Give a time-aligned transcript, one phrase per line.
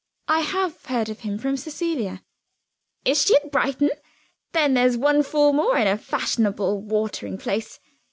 [0.27, 2.23] "I have heard of him from Cecilia."
[3.05, 3.91] "Is she at Brighton?
[4.51, 7.79] Then there's one fool more in a fashionable watering place.